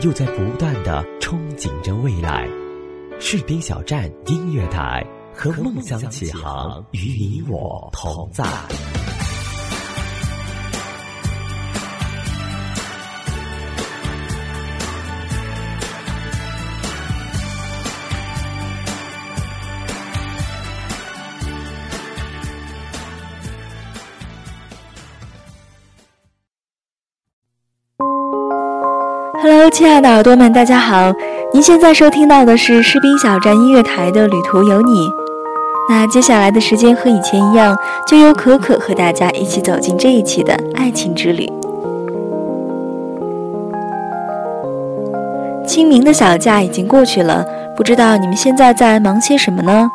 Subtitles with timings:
[0.00, 2.48] 又在不断的憧憬着未来。
[3.18, 8.44] 士兵小站音乐台和梦想起航，与你我同在。
[29.40, 31.14] Hello，亲爱的耳朵们，大家好！
[31.52, 35.06] 您现在收听到的是士兵小站音乐台的《旅途有你》。
[35.88, 41.48] 那接下来的时间和以前一样，就由可可和大家一起走进这一期的爱情之旅。
[45.64, 47.44] 清明的小假已经过去了，
[47.76, 49.88] 不知道你们现在在忙些什么呢？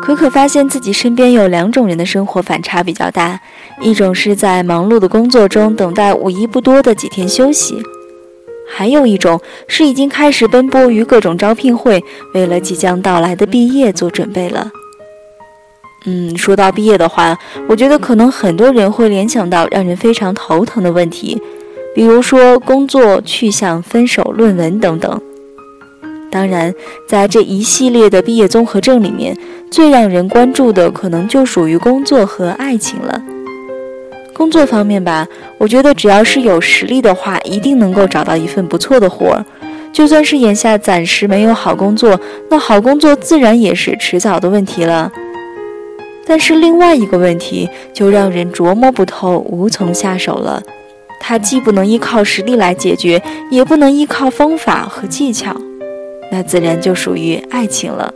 [0.00, 3.40] 可可发现自己身边有两种人的生活反差比较大，
[3.82, 7.82] 一种是在忙碌的工作中等待五一不多的几天休息。
[8.68, 12.02] 还有一种是已经开始奔波于各种招聘会，
[12.34, 14.70] 为了即将到来的毕业做准备了。
[16.06, 17.36] 嗯，说到毕业的话，
[17.68, 21.40] 我觉得可能很多人会联想到让人非常头疼的问题，
[21.94, 25.20] 比如说工作去向、分手、论文等等。
[26.30, 26.74] 当然，
[27.08, 29.36] 在这一系列的毕业综合症里面，
[29.70, 33.22] 最让人关注的可能就属于工作和爱情了。
[34.36, 39.44] 工作方面吧，我觉得只要是有实力的话，一定能够找到一份不错的活儿。
[39.92, 42.20] 就算是眼下暂时没有好工作，
[42.50, 45.10] 那好工作自然也是迟早的问题了。
[46.26, 50.62] 但是另外一个问题就让人琢磨不透、无从下手了。
[51.18, 55.56] 它既不能依靠实力来解决，也不能依靠方法和技巧，
[56.30, 58.12] 那自然就属于爱情了。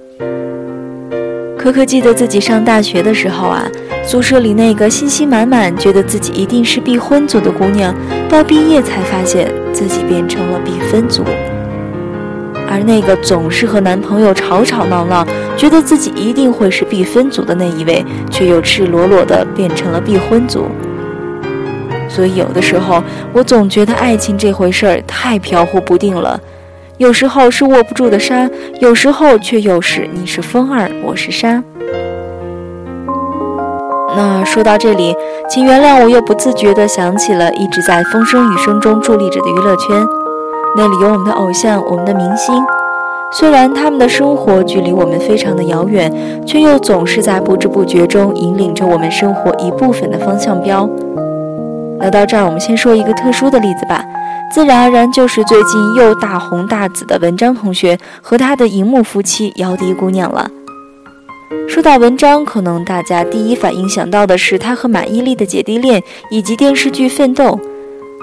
[1.61, 3.71] 可可记得自己上大学的时候啊，
[4.03, 7.95] 宿舍里那个信心满满、觉得自己一定是必婚族的姑娘，
[8.31, 11.23] 到毕业才发现自己变成了必分族；
[12.67, 15.23] 而那个总是和男朋友吵吵闹闹、
[15.55, 20.65] 觉得自己一定会是必分族的那一位，却又赤裸裸的变成了必婚族。
[22.09, 23.05] 所以有的时候，
[23.35, 26.41] 我总觉得爱情这回事儿太飘忽不定了。
[27.01, 28.47] 有时候是握不住的沙，
[28.79, 31.65] 有时候却又是你是风儿，我是沙。
[34.15, 35.17] 那说到这里，
[35.49, 40.07] 请原谅我又不自觉地想起了一直在风声雨声中伫立着的娱乐圈，
[40.77, 42.63] 那里有我们的偶像，我们的明星。
[43.33, 46.13] 虽然他们的生活距离我们非常的遥远，
[46.47, 50.87] 却又总是在不知不觉中引领着我们生活一部分的方向标。
[52.01, 54.05] 那到这儿，我们先说一个特殊的例子吧。
[54.53, 60.51] 自然而然就是最近又大红大紫的文章同学和他的荧幕夫妻姚笛姑娘了。
[61.69, 67.45] 说到文章，可能大家第一反应想到的是他和马伊琍的姐弟恋以及电视剧《奋斗》。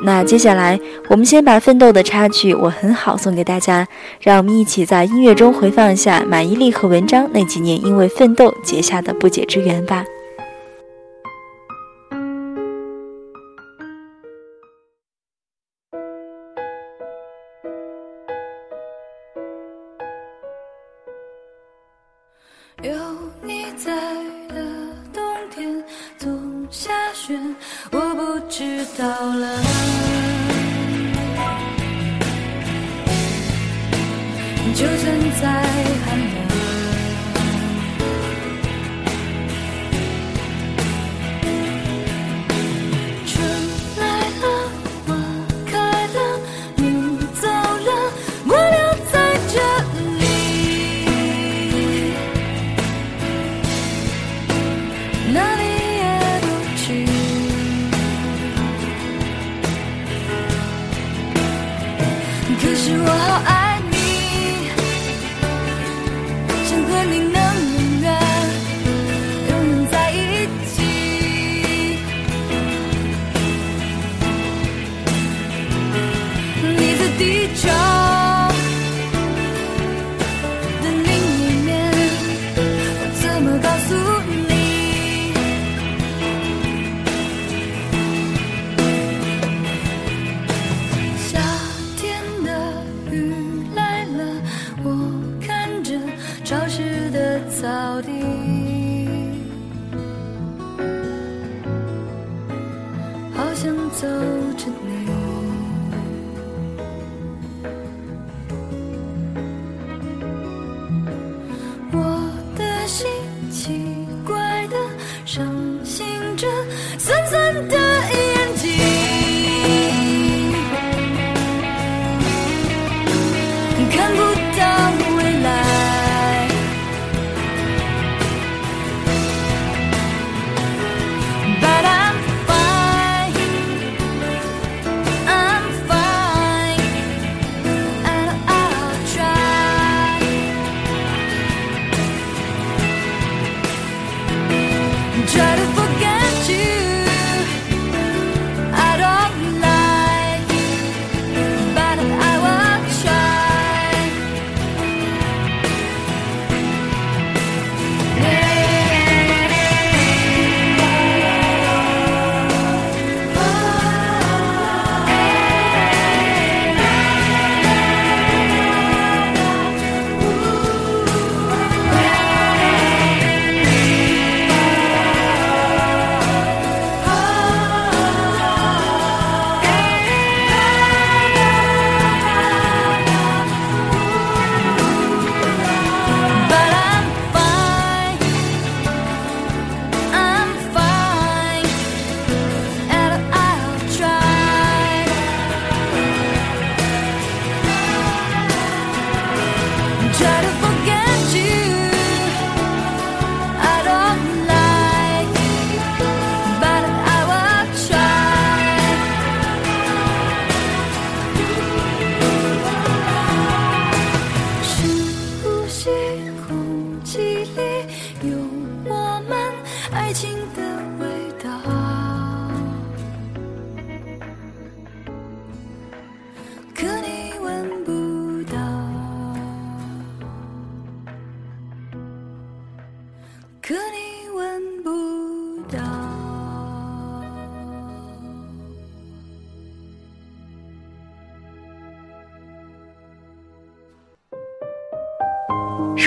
[0.03, 0.79] 那接下来，
[1.09, 3.87] 我们先把《奋斗》的插曲《我很好》送给大家，
[4.21, 10.03] 让我们一起在音乐中回放一下马伊琍和文章那几年因为奋斗结下的不解之缘吧。
[27.91, 30.07] 我不知道了。
[34.73, 35.96] 就算在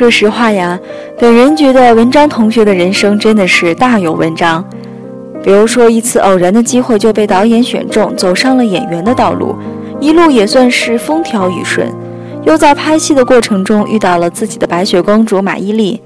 [0.01, 0.81] 说实话呀，
[1.19, 4.65] 本人觉得文章同学的人生真的是大有文章。
[5.43, 9.55] 比如说，一次偶然的机会就被导演选中，走上了演员的道路，
[10.01, 11.87] 一路也算是风调雨顺。
[12.45, 16.01] 又在拍戏的过程中遇到了自己的白雪公主马伊琍。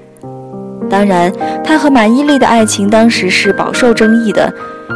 [0.89, 1.31] 当然，
[1.63, 4.53] 他和马伊琍的爱情当时是饱受争议的，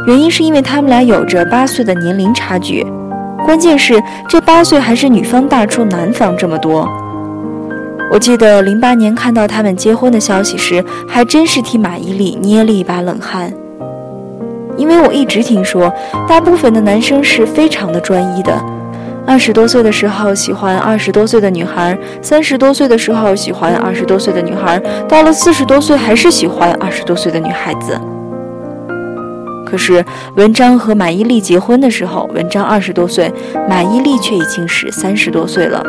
[0.08, 2.86] 原因是因为他们俩有着八岁的年龄差距，
[3.46, 3.98] 关键是
[4.28, 6.86] 这八岁还是女方大出男方这么多。
[8.10, 13.52] 我记得零八年看到他们结婚的消息时，还真是替马伊琍捏了一把冷汗。
[14.76, 15.92] 因为我一直听说，
[16.28, 18.52] 大部分的男生是非常的专一的，
[19.24, 24.76] 二十多岁的时候喜欢二十多岁的女孩，三十多岁的时候喜欢二十多岁的女孩，
[25.08, 27.96] 到了四十多岁还是喜欢二十多岁的女孩子。
[29.64, 30.04] 可是
[30.34, 33.32] 文章和马伊琍结婚的时候，文章二十多岁，
[33.68, 35.80] 马伊琍却已经是三十多岁了。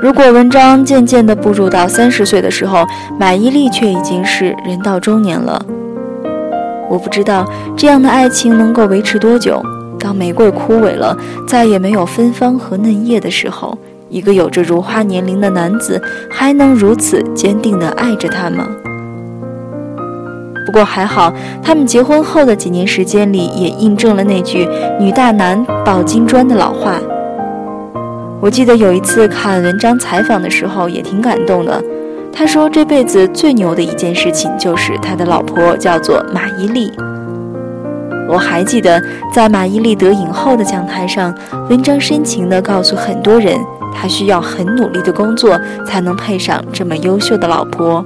[0.00, 2.84] 如果文章渐渐地步入到三十岁的时候，
[3.18, 5.64] 马伊琍却已经是人到中年了。
[6.90, 9.62] 我不知道这样的爱情能够维持多久。
[9.98, 18.66] 当玫瑰枯萎了，再也没有芬芳和嫩叶的时候，一个有着如花年龄的男子还能如此坚定地爱着她吗？
[20.66, 26.98] 不过还好，他们结婚后的几年时间里，也印证了那句“女大男抱金砖”的老话。
[28.42, 31.80] 我记得有一次看文章采访的时候，也挺感动的。
[32.32, 36.90] 他说：“这辈子最牛的一件事情，就是他的老婆叫做马伊琍。”
[38.28, 39.00] 我还记得，
[39.32, 41.32] 在马伊琍得影后的讲台上，
[41.70, 43.56] 文章深情地告诉很多人，
[43.94, 45.56] 他需要很努力的工作，
[45.86, 48.04] 才能配上这么优秀的老婆。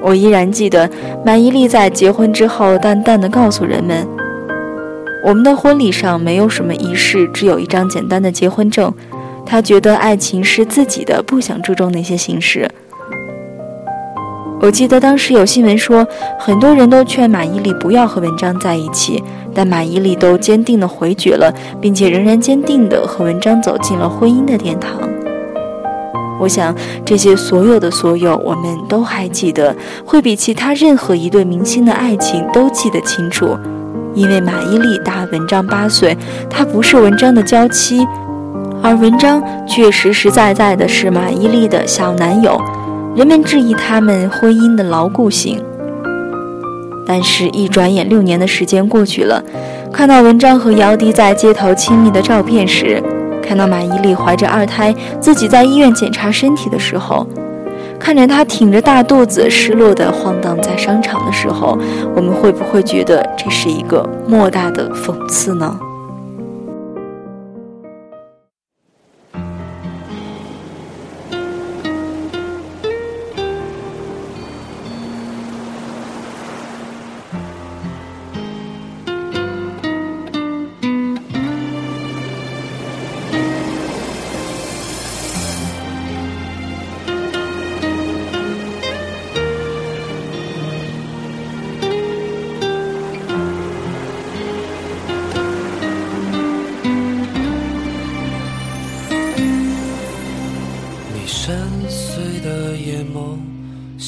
[0.00, 0.90] 我依然记得，
[1.24, 4.04] 马伊琍在结婚之后，淡淡的告诉人们
[5.24, 8.92] ：“我们的婚礼上没有什么仪式，只有一张简单的结婚证。”
[9.44, 12.70] 他觉得爱情是自己的，不想注重那些形式。
[14.60, 16.06] 我记得当时有新闻说，
[16.38, 24.92] 很多人都劝马伊琍不要和文章在一起，但马伊琍都坚定地回绝了，并且仍然坚定地和文章走进了婚姻的殿堂。
[26.38, 26.72] 我想，
[27.04, 29.76] 这些所有的所有，我们都还记得，
[30.06, 33.58] 会比其他任何一对明星的爱情都记得清楚，
[34.14, 36.16] 因为马伊琍大文章八岁，
[36.48, 38.06] 她不是文章的娇妻。
[38.82, 42.60] 而文章却实实在在的是马伊琍的小男友，
[43.14, 45.62] 人们质疑他们婚姻的牢固性。
[47.06, 49.42] 但是，一转眼六年的时间过去了，
[49.92, 53.02] 看到文章和姚笛在街头亲密的照片时，
[53.42, 57.26] 看到马伊琍怀着二胎自己在医院检查身体的时候，
[58.02, 61.78] 看着他挺着大肚子失落的晃荡在商场的时候，
[62.16, 65.78] 我们会不会觉得这是一个莫大的讽刺呢？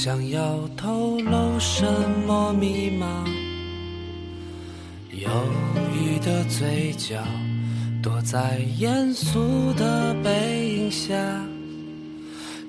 [0.04, 1.86] 想要透露什
[2.26, 3.24] 么密码？
[5.12, 5.30] 忧
[5.94, 7.16] 郁的嘴角
[8.02, 11.14] 躲在严肃的背影下，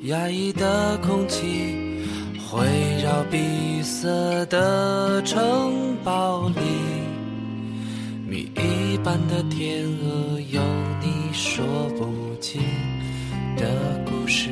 [0.03, 1.75] 压抑的空气
[2.39, 2.65] 环
[3.03, 4.07] 绕闭塞
[4.45, 6.61] 的城堡里，
[8.25, 10.61] 谜一般的天鹅有
[11.01, 11.65] 你说
[11.97, 12.61] 不尽
[13.57, 14.51] 的故事。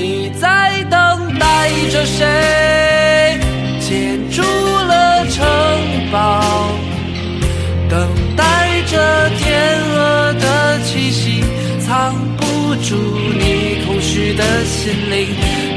[0.00, 3.38] 你在等待着谁？
[3.80, 5.44] 建筑了城
[6.10, 6.40] 堡，
[7.90, 11.44] 等待着天鹅的气息，
[11.86, 15.28] 藏不住你空虚的心灵。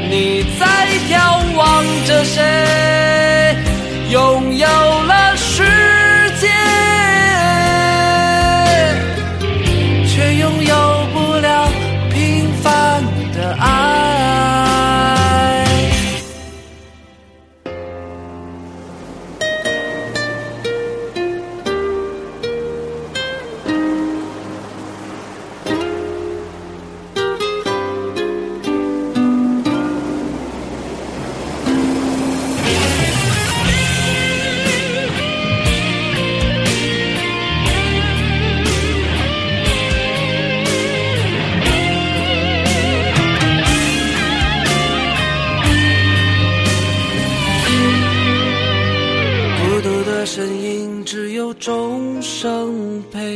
[0.08, 0.64] 你在
[1.10, 1.12] 眺
[1.54, 2.40] 望着谁？
[4.08, 5.23] 拥有了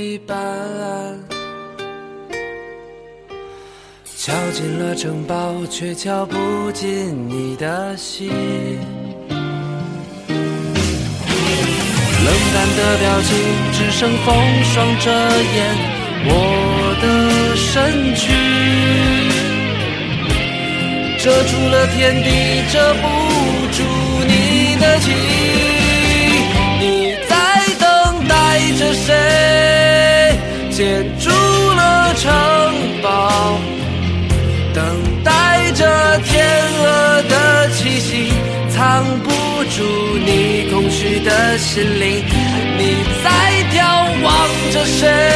[0.09, 0.37] 陪伴。
[4.17, 8.31] 敲进了城堡，却敲不进你的心。
[12.25, 13.37] 冷淡的表情，
[13.75, 14.35] 只剩风
[14.65, 15.77] 霜遮掩
[16.25, 16.33] 我
[17.03, 18.33] 的身躯，
[21.23, 22.27] 遮住了天地，
[22.73, 23.05] 遮不
[23.77, 23.85] 住
[24.27, 25.38] 你的情。
[30.79, 32.31] 建筑了城
[33.03, 33.59] 堡，
[34.73, 34.85] 等
[35.25, 36.47] 待着天
[36.79, 38.33] 鹅的气息，
[38.71, 39.29] 藏不
[39.75, 39.83] 住
[40.25, 42.23] 你空虚的心灵。
[42.79, 43.29] 你在
[43.73, 45.28] 眺望着谁？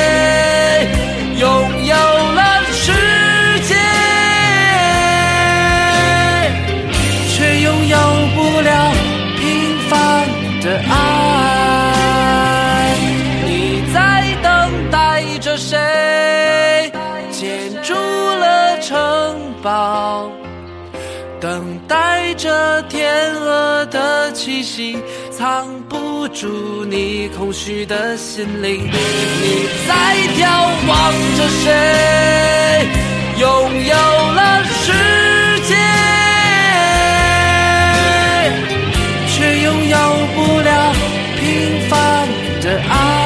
[24.45, 24.99] 气息，
[25.31, 28.91] 藏不住你空虚的心灵。
[28.91, 30.43] 你在眺
[30.89, 31.65] 望着谁？
[33.39, 33.47] 拥
[33.87, 34.91] 有了世
[35.69, 35.77] 界，
[39.29, 39.97] 却拥有
[40.35, 40.93] 不了
[41.39, 41.93] 平凡
[42.61, 43.22] 的爱。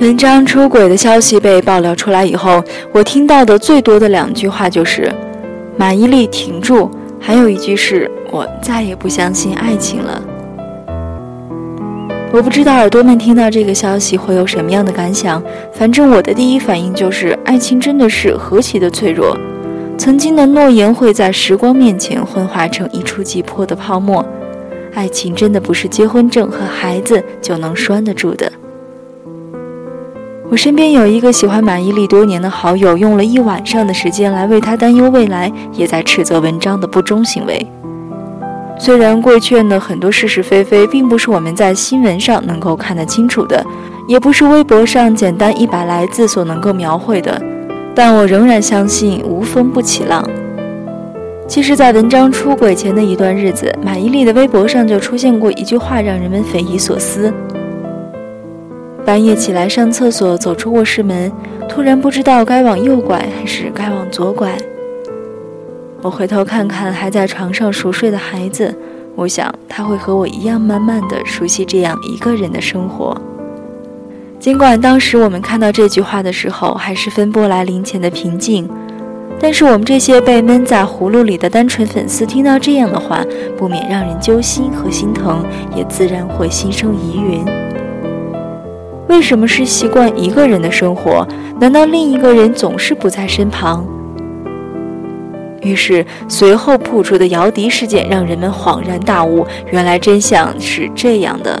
[0.00, 5.12] 文章出轨的消息被爆料出来以后，我听到的最多的两句话就是
[5.76, 6.90] “马伊琍停住”，
[7.20, 10.22] 还有一句是我再也不相信爱情了。
[12.32, 15.42] 我不知道耳朵们听到这个消息会有什么样的感想，
[15.74, 19.36] 反正我的第一反应就是，爱情真的是何其的脆弱，
[19.98, 24.24] 曾经的诺言会在时光面前幻化成一触即破的泡沫，
[24.94, 28.50] 爱情真的不是结婚证和孩子就能拴得住的。
[30.50, 37.64] 我身边有一个喜欢马伊琍多年的好友，用了一晚上的时间来为她担忧未来，也在斥责文章的不忠行为。
[38.76, 43.64] 虽然贵圈的很多是是非非，并不是我们在新闻上能够看得清楚的，
[44.08, 47.40] 也不是微博上简单一百来字所能够描绘的，
[47.94, 50.28] 但我仍然相信无风不起浪。
[51.46, 57.32] 其实，在文章出轨前的一段日子，马伊琍的微博上就出现过一句话，让人们匪夷所思。
[59.10, 61.32] 半夜起来上厕所，走出卧室门，
[61.68, 64.56] 突然不知道该往右拐还是该往左拐。
[66.00, 68.72] 我回头看看还在床上熟睡的孩子，
[69.16, 73.20] 我想他会和我一样，慢慢的熟悉这样一个人的生活。
[74.38, 78.70] 尽管当时我们看到这句话的时候还是风波来临前的平静，
[79.40, 83.24] 但是我们这些被闷在葫芦里的单纯粉丝听到这样的话，
[83.58, 87.44] 不免让人揪心和心疼，也自然会心生疑云。
[89.10, 91.26] 为什么是习惯一个人的生活？
[91.58, 93.84] 难道另一个人总是不在身旁？
[95.62, 101.60] 于是随后曝出的姚笛事件让人们恍然大悟，原来真相是这样的。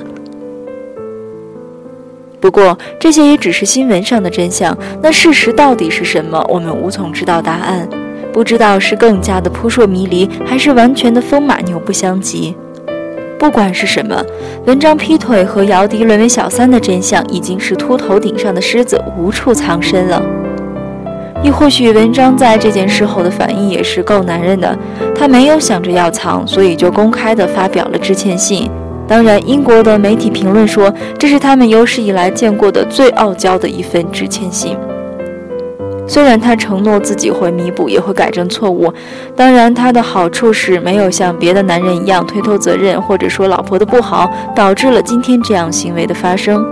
[2.38, 6.40] 不过这些也只是新闻上的真相，那事实到底是什么？
[6.48, 7.86] 我们无从知道答案。
[8.32, 12.54] 不知道是更加的扑朔迷离，还是完全的风马牛不相及。
[13.40, 14.22] 不管是什么，
[14.66, 20.22] 文章劈腿和姚笛沦为小三的真相，已经是秃头顶上的狮子，无处藏身了。
[21.42, 24.78] 亦或许文章在这件事后的反应也是够男人的，
[25.16, 28.70] 他没有想着要藏，所以就公开的发表了致歉信。
[29.08, 34.76] 当然，英国的媒体评论说，这是他们有史以来见过的最傲娇的一份致歉信。
[36.10, 38.92] 虽然他承诺自己会弥补，也会改正错误，
[39.36, 46.66] 当然他的好处是没有像别的男人一样推脱责任，或者说老婆的不好导致了今天这样行为的发生。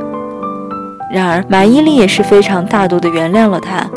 [1.15, 3.89] 然而马伊琍也是非常大度的原谅了他。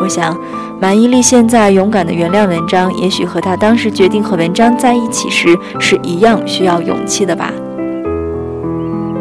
[0.00, 0.36] 我想，
[0.80, 7.52] 马伊琍现在勇敢的原谅文章，也许和他当时决定和文章在一起时是一样需要勇气的吧。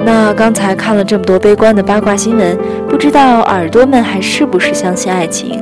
[0.04, 2.58] 那刚才看了这么多悲观的八卦新闻，
[2.90, 5.62] 不知道耳朵们还是不是相信爱情？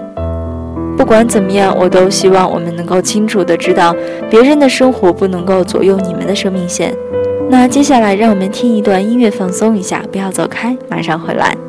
[0.97, 3.95] 不管怎么样，我都希望我们能够清楚的知道，
[4.29, 6.93] 别人的生活不能够左右你们的生命线。
[7.49, 11.68] 那接下来让我们听一段音乐放松一下，不要走开，马上回来。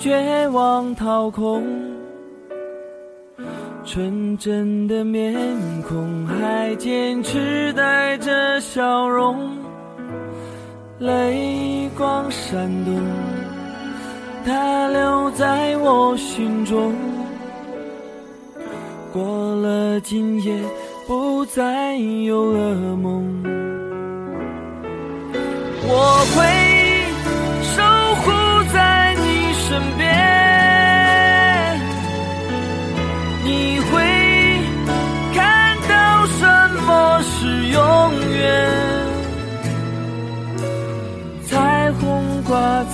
[0.00, 1.62] 绝望掏空，
[3.84, 5.34] 纯真的面
[5.86, 9.58] 孔还坚持带着笑容，
[11.00, 12.98] 泪光闪动，
[14.42, 16.94] 它留在我心中。
[19.12, 20.58] 过了今夜，
[21.06, 23.42] 不再有噩梦。
[25.92, 26.69] 我会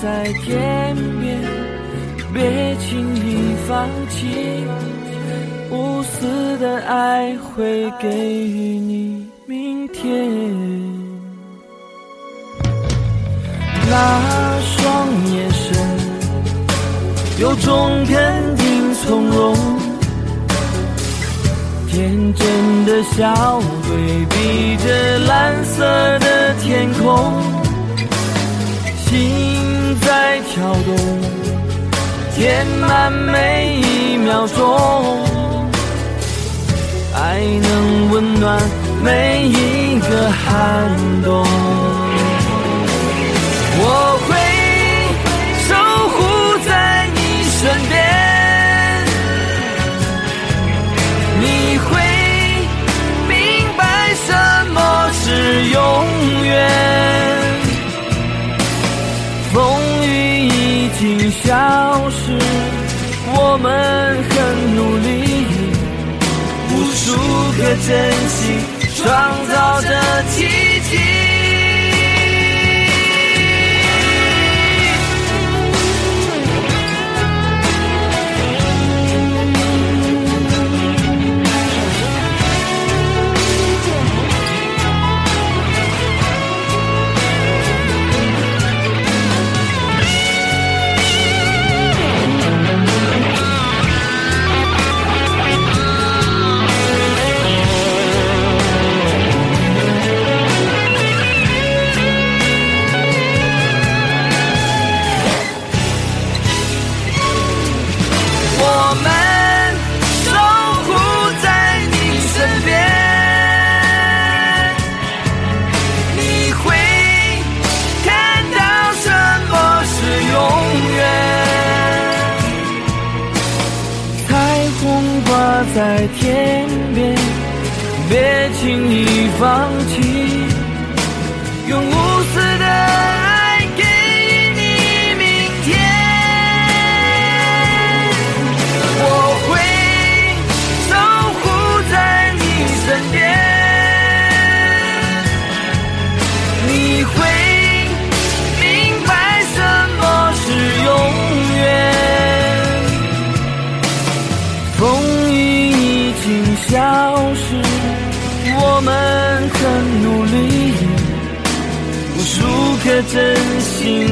[0.06, 1.36] 在天边，
[2.32, 4.64] 别轻易放弃，
[5.68, 10.30] 无私的爱会给予你明天。
[13.90, 15.76] 那双眼神，
[17.40, 19.56] 有种肯定从容，
[21.88, 25.84] 天真的笑对比着蓝色
[26.20, 27.32] 的天空，
[29.04, 29.65] 心
[30.56, 30.96] 跳动，
[32.34, 35.22] 填满每一秒钟，
[37.14, 38.58] 爱能温暖
[39.04, 40.88] 每一个寒
[41.22, 41.46] 冬。
[43.78, 43.84] 我
[44.24, 44.28] 会
[45.68, 45.74] 守
[46.08, 46.16] 护
[46.66, 47.18] 在你
[47.50, 47.94] 身边，
[51.38, 51.44] 你
[51.80, 51.90] 会
[53.28, 53.36] 明
[53.76, 54.32] 白什
[54.72, 54.78] 么
[55.12, 55.76] 是永
[56.44, 56.95] 远。
[63.58, 63.70] 我们
[64.28, 64.36] 很
[64.76, 65.08] 努力，
[66.68, 67.16] 无数
[67.56, 68.60] 个真心
[68.94, 69.02] 创
[69.48, 69.88] 造着
[70.24, 70.36] 奇
[70.90, 71.25] 迹。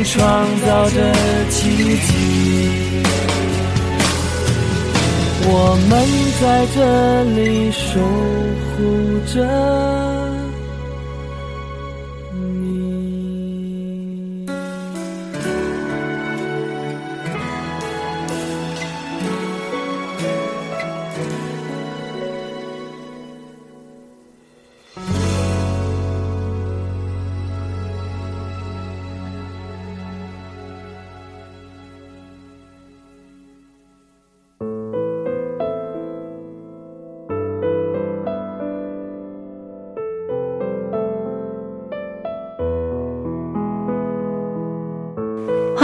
[0.04, 1.12] 创造着
[1.50, 3.02] 奇迹。
[5.46, 5.92] 我们
[6.40, 8.00] 在这里守
[8.76, 10.13] 护着。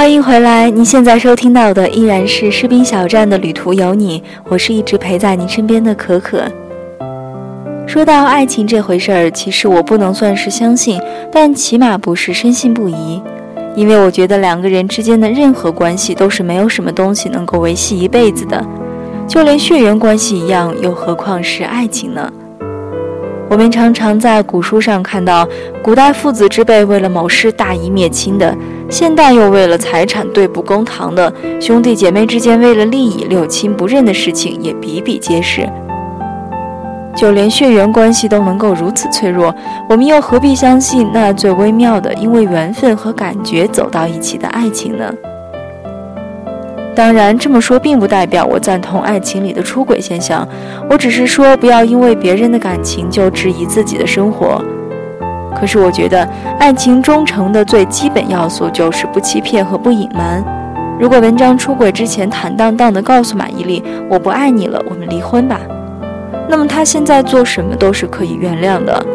[0.01, 0.71] 欢迎回来！
[0.71, 6.43] 您现在收听到的依然是士兵小站的旅途有你，我是一直陪在您身边的可可。
[7.87, 10.99] 说到爱情这回事儿，其实我不能算是相信，
[11.31, 13.23] 但起码不是深信不疑，
[13.77, 18.65] 因为我觉得两个人之间的任何关系都是没有什么东西能够维系一辈子的，
[19.29, 22.33] 就连血缘关系一样，又何况是爱情呢？
[23.51, 25.47] 我们常常在古书上看到，
[25.83, 28.57] 古代父子之辈为了某事大义灭亲的，
[28.89, 35.69] 现代又为了财产对簿公堂的，兄弟姐妹之间为了利益六亲不认的事情也比比皆是。
[37.17, 39.53] 就连血缘关系都能够如此脆弱，
[39.89, 45.13] 我们又何必相信那最微妙的，因为缘分和感觉走到一起的爱情呢？
[46.95, 50.47] 当然，这么说并不代表我赞同爱情里的出轨现象。
[50.89, 54.63] 我只是说，不要因为别人的感情就质疑自己的生活。
[55.55, 60.45] 可是，我觉得爱情忠诚的最基本要素就是不欺骗和不隐瞒。
[60.99, 65.59] 如果文章出轨之前坦荡荡地告诉马伊琍：“我不爱你了，我们离婚吧”，
[66.49, 69.07] 那么他现在做什么都是可以原谅的。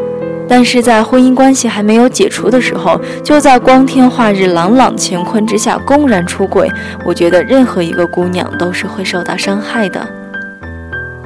[0.48, 6.70] 但是在婚姻关系还没有解除的时候，就在光天化日、朗朗乾坤之下公然出轨，
[7.04, 10.06] 我觉得任何一个姑娘都是会受到伤害的。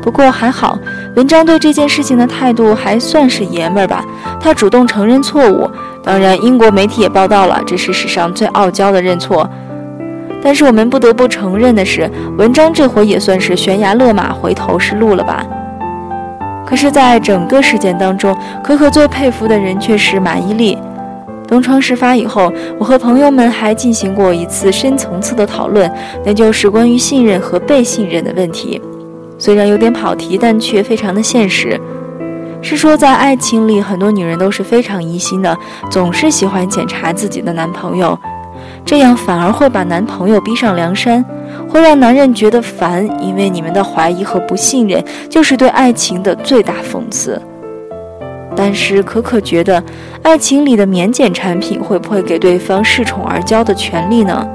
[0.01, 0.79] 不过还好，
[1.15, 4.03] 文章对这件事情的态度还算是爷们儿吧，
[4.39, 5.69] 他主动承认错误。
[6.01, 9.47] 当然，英国媒体也报道了，这是史上最傲娇的认错。
[10.41, 15.45] 但是我们不得不承认的是，文章这回也算是悬崖勒马，回头是路了吧。
[16.69, 20.77] 可是，在整个事件当中，可可最佩服的人却是马伊琍。
[21.47, 25.91] 东窗事发以后，我和朋友们还进行过一次深层次的讨论，
[26.23, 28.79] 那就是关于信任和被信任的问题。
[29.39, 31.81] 虽然有点跑题，但却非常的现实。
[32.61, 35.57] 是说，在爱情里，很多女人都是非常疑心的，
[35.89, 38.15] 总是喜欢检查自己的男朋友，
[38.85, 41.25] 这样反而会把男朋友逼上梁山。
[41.69, 47.41] 会让男人觉得烦，因为你们的怀疑和不信任就是对爱情的最大讽刺。
[48.55, 49.81] 但是可可觉得，
[50.23, 54.45] 爱情里的免检产品会不会给对方恃宠而骄的权利呢？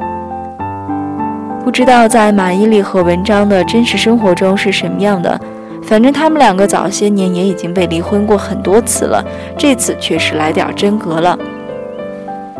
[1.64, 5.40] 不知道在马伊琍和文章的真实生活中是什么样的，
[5.82, 9.24] 反正他们两个早些年也已经被离婚过很多次了，
[9.56, 11.38] 这次却是来点真格了。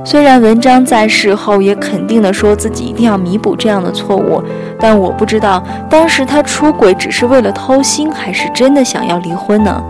[0.07, 4.43] 虽然文章在事后也肯定地说自己一定要弥补这样的错误，
[4.79, 9.83] 但我不知道当时他出轨只是为了偷腥，还是真的想要离婚呢？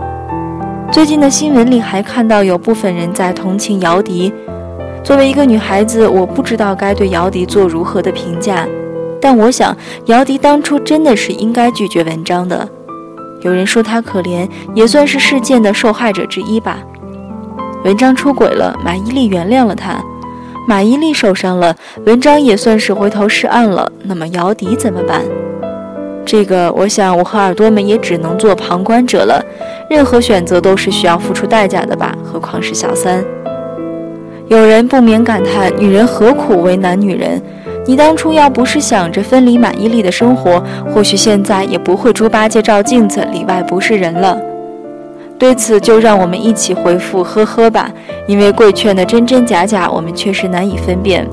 [0.89, 4.31] 最近的新闻里还看到有部分人在同情姚笛。
[5.03, 8.65] 作为一个女孩子，我不知道该对姚笛做如何的评价，
[9.21, 9.75] 但我想
[10.05, 12.67] 姚笛当初真的是应该拒绝文章的。
[13.41, 16.79] 有人说她可怜，也算是事件的受害者之一吧。
[17.85, 20.03] 文章出轨了，马伊琍原谅了他，
[20.67, 21.75] 马伊琍受伤了，
[22.07, 23.91] 文章也算是回头是岸了。
[24.05, 25.21] 那么姚笛怎么办？
[26.25, 29.39] 这个，我想我和耳朵们也只能做旁观者了。
[29.87, 33.23] 任何选择都是需要付出代价的吧，何况是小三。
[34.47, 37.39] 有人不免感叹：女人何苦为难女人？
[37.85, 40.59] 你当初要不是想着分离马伊琍的生活，
[40.91, 44.35] 或许现在也不会猪八戒照镜子里外不是人了。
[45.37, 47.89] 对此，就让我们一起回复呵呵吧，
[48.25, 51.27] 因为贵圈的真真假假，我们确实难以分辨。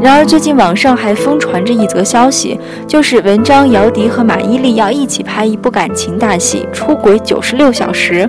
[0.00, 8.24] 然而，最近网上还疯传着一则消息，就是文章、姚笛和马伊琍要一起拍一部感情大戏《出轨九十六小时》。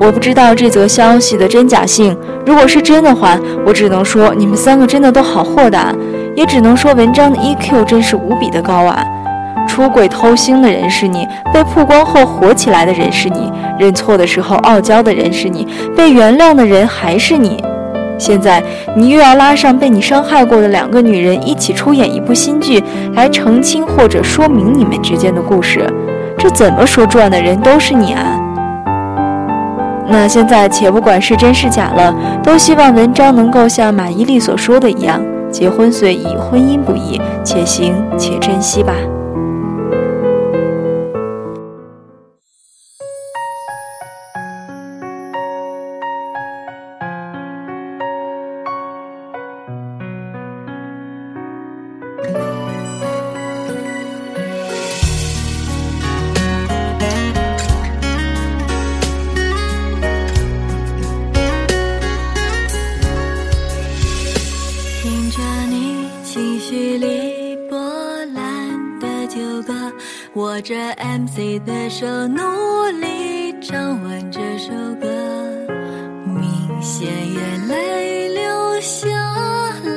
[0.00, 5.94] 我不知道这则消息的真假性，如果是真的话，我只能说你们三个真的都好豁达，
[6.34, 9.06] 也只能说文章的 EQ 真是无比的高啊。
[9.66, 17.62] 出轨偷腥的人是你，被曝光后火起来的人是你，认错的时候傲娇的人是你，被原谅的人还是你。
[18.18, 18.62] 现在
[18.94, 22.82] 你又要拉上被你伤害过的两个女人一起出演一部新剧，
[23.14, 25.84] 来澄清或者说明你们之间的故事，
[26.38, 28.38] 这怎么说转的人都是你啊！
[30.08, 35.20] 那现在且不管是真是假了，都希望文章能够像马伊琍所说的一样，
[35.50, 38.92] 结婚虽易，婚姻不易，且行且珍惜吧。
[72.52, 75.08] 努力唱完这首歌，
[76.26, 79.08] 明显眼泪流下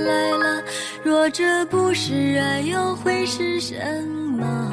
[0.05, 0.63] 来了。
[1.03, 3.75] 若这不是爱，又会是什
[4.37, 4.71] 么？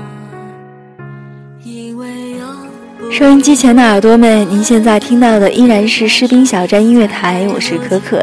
[1.64, 8.22] 因为有收音机前的耳朵们，您现在听到的依然是士兵小站音乐台，我是可可。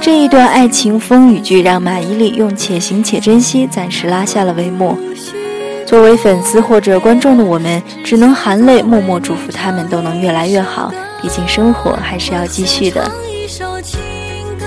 [0.00, 4.98] 这一段爱情风雨剧让马伊琍用“且行且珍惜”暂时拉下了帷幕。
[5.90, 10.92] 作为粉丝或者观众的我们，只能含泪默默祝福他们都能越来越好。
[11.20, 13.10] 毕竟生活还是要继续的。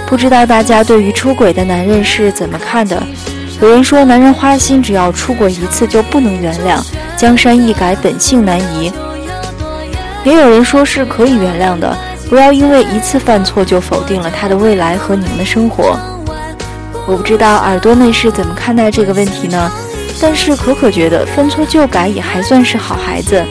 [0.06, 3.02] 不知道大家对于出轨的男人是怎么看的？
[3.62, 8.92] 有人说男人花心，只要出轨一次就不能原谅，江山易改，本性难移。
[10.26, 11.96] 也有人说是可以原谅的。
[12.30, 15.98] 不要因为一次犯错就否定了他的未来和你们的生活。
[17.08, 19.72] 我不知道耳朵们是怎么看待这个问题呢？
[20.22, 23.44] 但是可可觉得分错就改也还算是好孩子。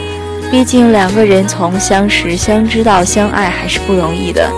[0.51, 4.51] 毕竟两个人从相识、相知到相爱还是不容易的。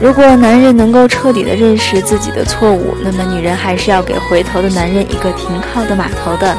[0.00, 6.56] 如果男人能够彻底的认识自己的错误，那么女人还是要给回头的男人一个停靠的码头的。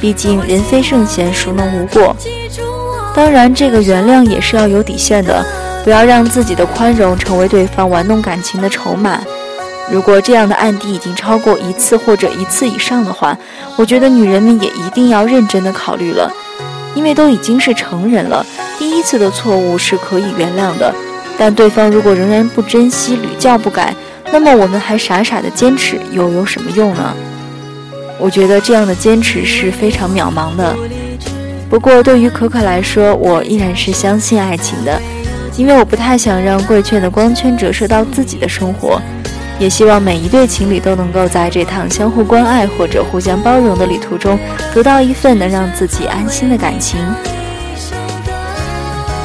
[0.00, 2.16] 毕竟人非圣贤，孰能无过？
[3.14, 5.44] 当然，这个原谅也是要有底线的。
[5.84, 9.20] 不要让自己的宽容成为对方玩弄感情的筹码。
[9.92, 13.36] 如果这样的案底已经超过一次或者一次以上的话，
[13.76, 16.32] 我觉得女人们也一定要认真的考虑了，
[16.94, 18.44] 因为都已经是成人了。
[18.78, 20.94] 第一次的错误是可以原谅的，
[21.36, 23.94] 但对方如果仍然不珍惜、屡教不改，
[24.32, 27.14] 那么我们还傻傻的坚持又有什么用呢？
[28.18, 30.74] 我觉得这样的坚持是非常渺茫的。
[31.68, 34.98] 不过对于可可来说，我依然是相信爱情的。
[35.58, 38.98] 因为我不太想让贵圈的光圈折射到自己的生活，
[39.62, 44.36] 也希望每一对情侣都能够在这趟相互关爱或者互相包容的旅途中，
[44.74, 46.98] 得到一份能让自己安心的感情。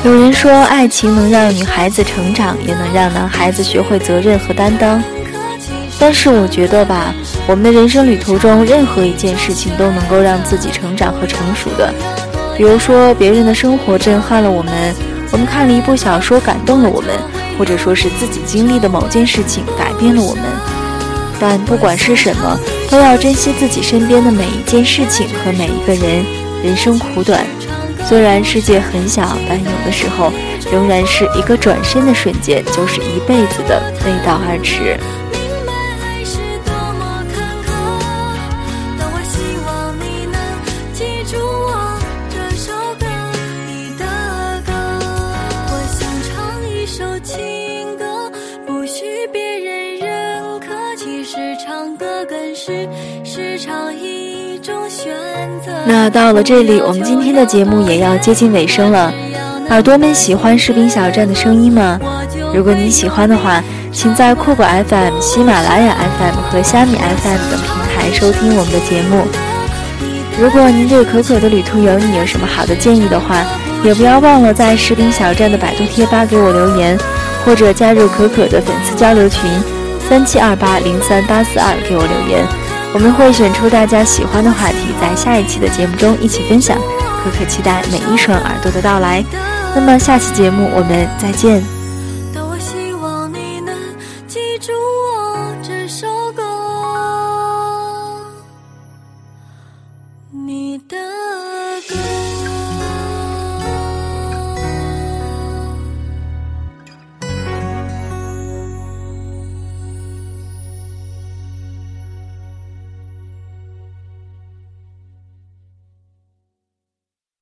[0.06, 5.04] 有人说，爱情能让女孩子成长，也能让男孩子学会责任和担当。
[6.00, 7.12] 但是我觉得吧，
[7.48, 11.92] 我们的人生旅途中，任何一件事情都能够让自己成长和成熟的。
[12.56, 14.94] 比如说，别人的生活震撼了我们。
[15.32, 17.10] 我们看了一部小说，感动了我们，
[17.58, 20.44] 或者说是自己经历的某件事情改变了我们。
[21.40, 26.26] 但不管是什么，都要珍惜自己身边的每一件事情和每一个人。
[26.64, 27.46] 人生苦短，
[28.04, 30.34] 虽然世界很小，但有的时候，
[30.72, 34.98] 仍然是一个转身的瞬间，就是一辈子的背道而驰。
[55.88, 59.10] 那到了这里，我们今天的节目也要接近尾声了。
[59.70, 61.98] 耳朵们喜欢士兵小站的声音吗？
[62.54, 69.26] 如果你喜欢的话，请在酷狗 FM、喜马拉雅 FM 和虾米 FM 等平台收听我们的节目。
[70.38, 73.44] 如果您对可可的旅途有你有什么好的建议的话，
[73.82, 76.98] 也不要忘了在士兵小站的百度贴吧给我留言，
[77.46, 79.50] 或者加入可可的粉丝交流群
[80.10, 82.46] 三七二八零三八四二给我留言。
[82.94, 86.78] 我们会选出大家喜欢的话题，在下一期的节目中一起分享。
[87.24, 89.24] 可可期待每一双耳朵的到来。
[89.76, 91.77] 那么下期节目我们再见。